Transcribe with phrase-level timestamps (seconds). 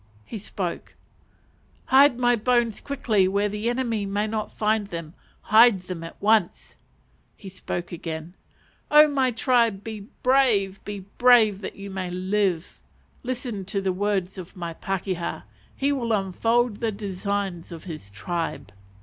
[0.25, 0.95] He spoke.
[1.85, 6.73] "Hide my bones quickly where the enemy may not find them: hide them at once."
[7.37, 8.33] He spoke again
[8.89, 10.83] "Oh my tribe, be brave!
[10.85, 12.79] be brave that you may live.
[13.21, 15.43] Listen to the words of my pakeha;
[15.75, 18.71] he will unfold the designs of his tribe."